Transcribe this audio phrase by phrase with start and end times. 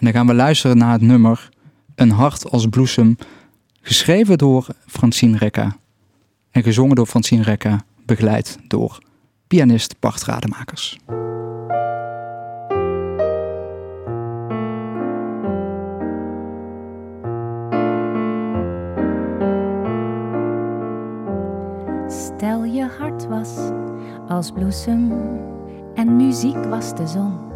[0.00, 1.48] En dan gaan we luisteren naar het nummer
[1.94, 3.16] Een hart als bloesem,
[3.80, 5.76] geschreven door Francine Rekka
[6.50, 8.98] en gezongen door Francine Rekka, begeleid door
[9.46, 10.98] pianist Bart Rademakers.
[22.08, 23.56] Stel je hart was
[24.28, 25.12] als bloesem
[25.94, 27.49] en muziek was de zon.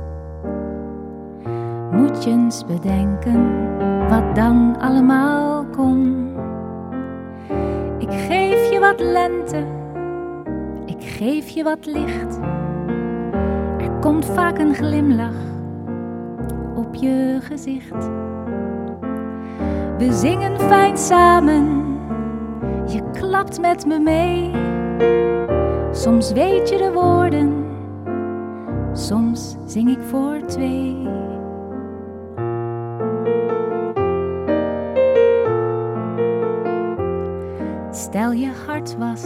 [1.97, 3.63] Moet je eens bedenken
[4.09, 6.29] wat dan allemaal kon.
[7.99, 9.65] Ik geef je wat lente,
[10.87, 12.39] ik geef je wat licht.
[13.79, 15.37] Er komt vaak een glimlach
[16.75, 18.11] op je gezicht.
[19.99, 21.85] We zingen fijn samen,
[22.87, 24.51] je klapt met me mee.
[25.93, 27.65] Soms weet je de woorden,
[28.93, 30.97] soms zing ik voor twee.
[37.95, 39.25] Stel je hart was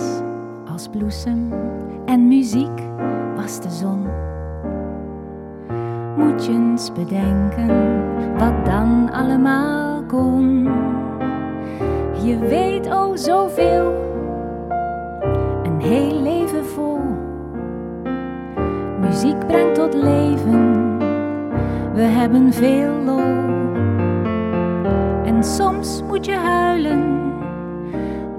[0.71, 1.53] als bloesem
[2.07, 2.81] en muziek
[3.37, 4.07] was de zon.
[6.17, 8.03] Moet je eens bedenken
[8.39, 10.69] wat dan allemaal kon.
[12.25, 13.93] Je weet oh zoveel,
[15.63, 17.01] een heel leven vol.
[19.01, 20.99] Muziek brengt tot leven,
[21.95, 23.47] we hebben veel lol.
[25.25, 27.19] En soms moet je huilen,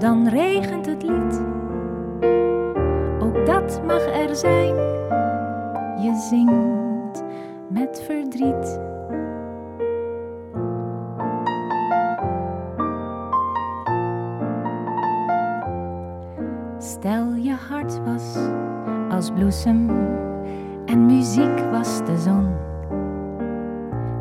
[0.00, 1.40] dan regent het lied.
[3.18, 4.74] Ook dat mag er zijn,
[6.02, 7.24] je zingt
[7.68, 8.80] met verdriet.
[16.78, 18.36] Stel je hart was
[19.10, 19.90] als bloesem
[20.84, 22.48] en muziek was de zon.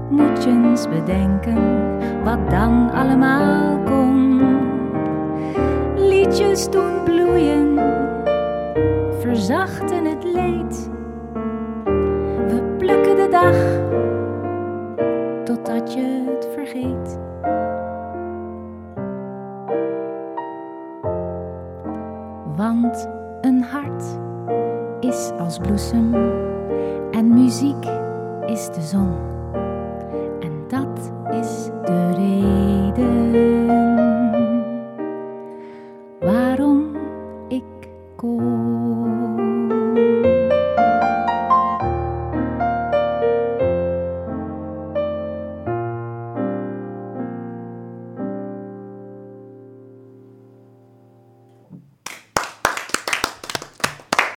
[0.10, 1.58] Moet je eens bedenken
[2.24, 4.79] wat dan allemaal kon.
[6.30, 7.80] Doen bloeien,
[9.20, 10.90] verzachten het leed.
[12.48, 13.56] We plukken de dag
[15.44, 17.20] totdat je het vergeet.
[22.56, 23.10] Want
[23.42, 24.04] een hart
[25.00, 26.16] is als bloesem
[27.12, 27.86] en muziek
[28.45, 29.16] is de zon.
[30.39, 32.58] En dat is de reden.
[38.20, 39.08] cô.